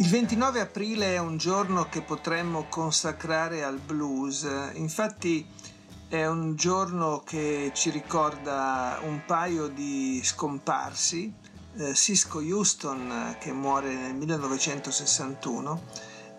Il 0.00 0.06
29 0.06 0.60
aprile 0.60 1.14
è 1.14 1.18
un 1.18 1.38
giorno 1.38 1.88
che 1.88 2.02
potremmo 2.02 2.66
consacrare 2.68 3.64
al 3.64 3.80
blues, 3.80 4.46
infatti 4.74 5.44
è 6.08 6.24
un 6.24 6.54
giorno 6.54 7.24
che 7.26 7.72
ci 7.74 7.90
ricorda 7.90 9.00
un 9.02 9.22
paio 9.26 9.66
di 9.66 10.20
scomparsi, 10.22 11.34
eh, 11.78 11.94
Cisco 11.94 12.38
Houston 12.38 13.38
che 13.40 13.52
muore 13.52 13.92
nel 13.92 14.14
1961 14.14 15.82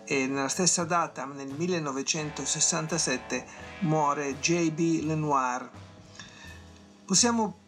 e 0.06 0.26
nella 0.26 0.48
stessa 0.48 0.84
data, 0.84 1.26
nel 1.26 1.52
1967, 1.54 3.44
muore 3.80 4.40
J.B. 4.40 5.02
Lenoir. 5.02 5.68
Possiamo 7.04 7.58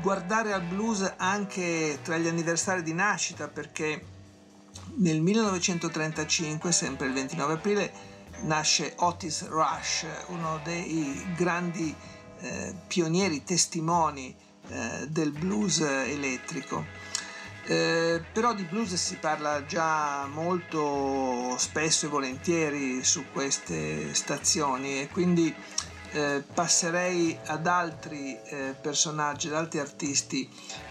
guardare 0.00 0.54
al 0.54 0.62
blues 0.62 1.12
anche 1.18 1.98
tra 2.02 2.16
gli 2.16 2.26
anniversari 2.26 2.82
di 2.82 2.94
nascita 2.94 3.48
perché 3.48 4.12
nel 4.96 5.20
1935, 5.20 6.72
sempre 6.72 7.06
il 7.06 7.12
29 7.12 7.52
aprile, 7.54 7.92
nasce 8.42 8.94
Otis 8.96 9.46
Rush, 9.48 10.06
uno 10.28 10.60
dei 10.64 11.24
grandi 11.36 11.94
eh, 12.40 12.74
pionieri, 12.86 13.44
testimoni 13.44 14.34
eh, 14.68 15.06
del 15.08 15.32
blues 15.32 15.80
elettrico. 15.80 16.84
Eh, 17.64 18.20
però 18.32 18.54
di 18.54 18.64
blues 18.64 18.94
si 18.94 19.16
parla 19.16 19.64
già 19.64 20.26
molto 20.26 21.56
spesso 21.58 22.06
e 22.06 22.08
volentieri 22.08 23.04
su 23.04 23.24
queste 23.32 24.12
stazioni 24.14 25.00
e 25.00 25.08
quindi 25.08 25.54
eh, 26.12 26.44
passerei 26.52 27.38
ad 27.46 27.66
altri 27.66 28.38
eh, 28.44 28.74
personaggi, 28.80 29.48
ad 29.48 29.54
altri 29.54 29.78
artisti 29.78 30.48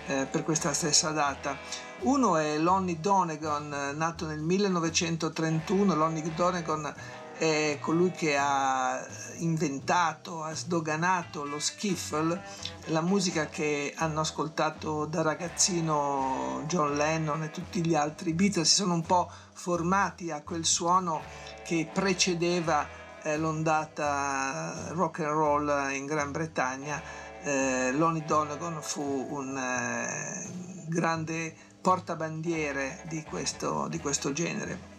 eh, 0.07 0.27
per 0.29 0.43
questa 0.43 0.73
stessa 0.73 1.11
data. 1.11 1.57
Uno 2.01 2.37
è 2.37 2.57
Lonnie 2.57 2.99
Donegan, 2.99 3.93
nato 3.95 4.25
nel 4.25 4.39
1931. 4.39 5.93
Lonnie 5.93 6.33
Donegan 6.33 6.93
è 7.41 7.77
colui 7.79 8.11
che 8.11 8.37
ha 8.37 9.03
inventato, 9.37 10.43
ha 10.43 10.53
sdoganato 10.53 11.43
lo 11.43 11.59
skiffle, 11.59 12.39
la 12.85 13.01
musica 13.01 13.47
che 13.47 13.93
hanno 13.97 14.19
ascoltato 14.19 15.05
da 15.05 15.23
ragazzino 15.23 16.63
John 16.67 16.95
Lennon 16.95 17.41
e 17.41 17.49
tutti 17.49 17.83
gli 17.83 17.95
altri 17.95 18.33
Beatles 18.33 18.67
si 18.67 18.75
sono 18.75 18.93
un 18.93 19.01
po' 19.03 19.27
formati 19.53 20.29
a 20.29 20.43
quel 20.43 20.65
suono 20.65 21.21
che 21.63 21.89
precedeva 21.91 23.00
l'ondata 23.37 24.89
rock 24.89 25.19
and 25.19 25.29
roll 25.29 25.93
in 25.93 26.05
Gran 26.05 26.31
Bretagna. 26.31 27.01
Eh, 27.43 27.91
Lonnie 27.93 28.23
Donegan 28.25 28.81
fu 28.81 29.27
un 29.29 29.57
eh, 29.57 30.85
grande 30.87 31.55
portabandiere 31.81 33.03
di 33.07 33.23
questo, 33.23 33.87
di 33.87 33.99
questo 33.99 34.31
genere. 34.31 34.89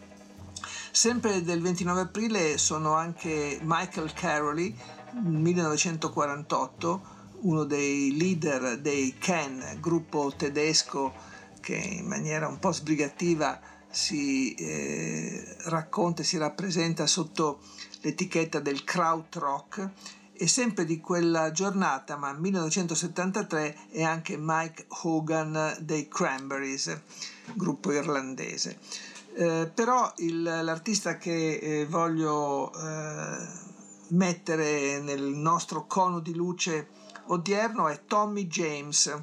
Sempre 0.90 1.42
del 1.42 1.62
29 1.62 2.00
aprile 2.00 2.58
sono 2.58 2.94
anche 2.94 3.58
Michael 3.62 4.12
Caroli, 4.12 4.76
1948, 5.12 7.02
uno 7.42 7.64
dei 7.64 8.16
leader 8.16 8.78
dei 8.78 9.16
Ken, 9.18 9.78
gruppo 9.80 10.32
tedesco 10.36 11.30
che 11.60 11.76
in 11.76 12.06
maniera 12.06 12.48
un 12.48 12.58
po' 12.58 12.72
sbrigativa 12.72 13.58
si 13.92 14.54
eh, 14.54 15.56
racconta 15.64 16.22
e 16.22 16.24
si 16.24 16.38
rappresenta 16.38 17.06
sotto 17.06 17.60
l'etichetta 18.00 18.58
del 18.58 18.82
krautrock 18.84 19.88
e 20.32 20.48
sempre 20.48 20.84
di 20.84 20.98
quella 20.98 21.52
giornata, 21.52 22.16
ma 22.16 22.32
1973, 22.32 23.76
è 23.90 24.02
anche 24.02 24.36
Mike 24.36 24.86
Hogan 25.02 25.76
dei 25.80 26.08
Cranberries, 26.08 27.00
gruppo 27.54 27.92
irlandese. 27.92 28.78
Eh, 29.34 29.70
però 29.72 30.12
il, 30.16 30.42
l'artista 30.42 31.16
che 31.16 31.54
eh, 31.54 31.86
voglio 31.86 32.72
eh, 32.74 33.46
mettere 34.08 35.00
nel 35.00 35.22
nostro 35.22 35.86
cono 35.86 36.20
di 36.20 36.34
luce 36.34 36.88
odierno 37.26 37.88
è 37.88 38.00
Tommy 38.06 38.46
James. 38.46 39.14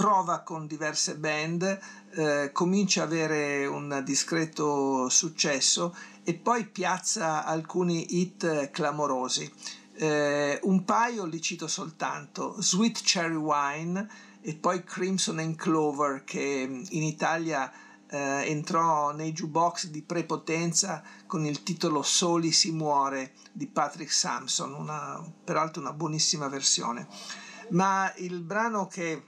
prova 0.00 0.40
con 0.40 0.66
diverse 0.66 1.16
band, 1.16 1.78
eh, 2.12 2.50
comincia 2.52 3.02
ad 3.02 3.12
avere 3.12 3.66
un 3.66 4.00
discreto 4.04 5.08
successo 5.10 5.94
e 6.24 6.34
poi 6.34 6.66
piazza 6.66 7.44
alcuni 7.44 8.18
hit 8.18 8.70
clamorosi. 8.70 9.52
Eh, 9.94 10.58
un 10.62 10.84
paio 10.84 11.26
li 11.26 11.40
cito 11.42 11.68
soltanto, 11.68 12.56
Sweet 12.60 13.02
Cherry 13.02 13.34
Wine 13.34 14.08
e 14.40 14.54
poi 14.54 14.82
Crimson 14.84 15.38
and 15.38 15.56
Clover 15.56 16.24
che 16.24 16.40
in 16.88 17.02
Italia 17.02 17.70
eh, 18.08 18.44
entrò 18.46 19.12
nei 19.12 19.32
jukebox 19.32 19.88
di 19.88 20.02
prepotenza 20.02 21.02
con 21.26 21.44
il 21.44 21.62
titolo 21.62 22.02
Soli 22.02 22.52
si 22.52 22.72
muore 22.72 23.34
di 23.52 23.66
Patrick 23.66 24.10
Sampson, 24.10 24.72
una, 24.72 25.22
peraltro 25.44 25.82
una 25.82 25.92
buonissima 25.92 26.48
versione. 26.48 27.06
Ma 27.70 28.12
il 28.16 28.40
brano 28.40 28.86
che 28.86 29.22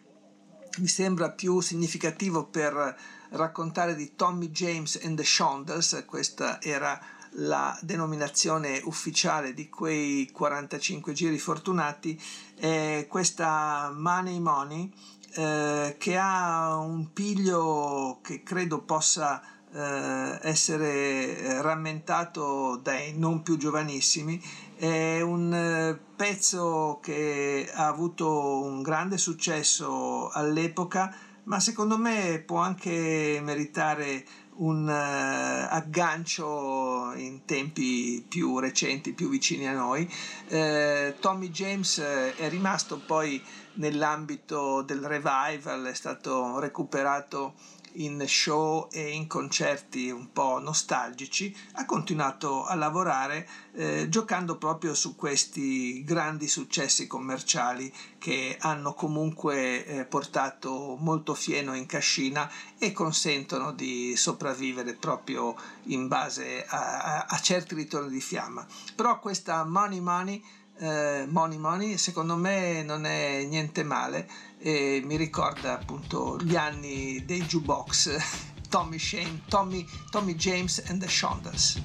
mi 0.79 0.89
sembra 0.89 1.31
più 1.31 1.61
significativo 1.61 2.47
per 2.47 2.97
raccontare 3.31 3.95
di 3.95 4.15
Tommy 4.17 4.51
James 4.51 5.01
and 5.05 5.17
the 5.17 5.25
Shondells, 5.25 6.05
questa 6.07 6.61
era 6.61 7.01
la 7.37 7.79
denominazione 7.83 8.81
ufficiale 8.85 9.55
di 9.55 9.69
quei 9.69 10.29
45 10.33 11.13
giri 11.13 11.39
fortunati, 11.39 12.21
è 12.57 13.07
questa 13.09 13.93
Money 13.95 14.39
Money 14.39 14.93
eh, 15.35 15.97
che 15.99 16.19
ha 16.19 16.77
un 16.77 17.13
piglio 17.13 18.19
che 18.23 18.43
credo 18.43 18.83
possa 18.83 19.41
eh, 19.73 20.39
essere 20.43 21.63
rammentato 21.63 22.77
dai 22.83 23.17
non 23.17 23.43
più 23.43 23.57
giovanissimi 23.57 24.43
è 24.83 25.21
un 25.21 25.55
eh, 25.55 25.97
pezzo 26.17 26.99
che 27.01 27.71
ha 27.73 27.87
avuto 27.87 28.65
un 28.65 28.83
grande 28.83 29.17
successo 29.17 30.29
all'epoca, 30.31 31.15
ma 31.45 31.61
secondo 31.61 31.97
me 31.97 32.43
può 32.45 32.59
anche 32.59 33.39
meritare 33.45 34.25
un 34.55 34.89
uh, 34.89 35.73
aggancio 35.73 37.13
in 37.15 37.45
tempi 37.45 38.27
più 38.29 38.59
recenti, 38.59 39.13
più 39.13 39.29
vicini 39.29 39.69
a 39.69 39.73
noi. 39.73 40.03
Uh, 40.49 41.15
Tommy 41.21 41.51
James 41.51 42.01
è 42.01 42.49
rimasto 42.49 42.99
poi 42.99 43.41
nell'ambito 43.75 44.83
del 44.83 45.07
revival, 45.07 45.85
è 45.85 45.95
stato 45.95 46.59
recuperato 46.59 47.55
in 47.95 48.25
show 48.27 48.89
e 48.91 49.11
in 49.11 49.27
concerti 49.27 50.11
un 50.11 50.33
po' 50.33 50.59
nostalgici, 50.59 51.55
ha 51.73 51.85
continuato 51.85 52.65
a 52.65 52.75
lavorare 52.75 53.49
eh, 53.75 54.09
giocando 54.09 54.57
proprio 54.57 54.95
su 54.95 55.17
questi 55.17 56.05
grandi 56.05 56.49
successi 56.49 57.07
commerciali 57.07 57.93
che 58.19 58.57
hanno 58.61 58.95
comunque 58.95 59.85
eh, 59.85 60.05
portato 60.05 60.97
molto 60.99 61.35
fieno 61.35 61.75
in 61.75 61.87
cascina 61.87 62.51
e 62.79 62.93
consentono 62.93 63.73
di 63.73 64.15
sopravvivere 64.17 64.95
proprio 64.95 65.55
in 65.85 66.09
base 66.09 66.65
a, 66.67 66.99
a, 67.01 67.27
a 67.29 67.41
certi 67.41 67.75
ritorni 67.75 68.11
di 68.11 68.21
fiamma. 68.21 68.67
Però 68.95 69.19
questa 69.19 69.65
Money 69.65 70.01
Money 70.01 70.43
eh, 70.83 71.27
Money 71.29 71.59
Money, 71.59 71.97
secondo 71.97 72.35
me 72.35 72.83
non 72.83 73.07
è 73.07 73.45
niente 73.45 73.85
male 73.85 74.29
e 74.59 75.01
mi 75.05 75.17
ricorda 75.17 75.75
appunto 75.75 76.37
gli 76.43 76.57
anni 76.57 77.25
dei 77.25 77.43
jukebox 77.43 78.17
Tommy 78.69 78.99
Shane, 78.99 79.43
Tommy, 79.49 79.87
Tommy 80.11 80.35
James 80.35 80.83
and 80.89 81.01
the 81.01 81.09
Shondas. 81.09 81.81